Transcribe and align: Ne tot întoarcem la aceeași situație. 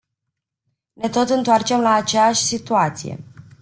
Ne 0.93 1.09
tot 1.09 1.29
întoarcem 1.29 1.81
la 1.81 1.93
aceeași 1.93 2.43
situație. 2.43 3.19